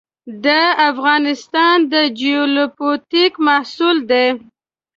[0.45, 0.47] د
[0.89, 4.25] افغانستان د جیوپولیټیک محصول ده.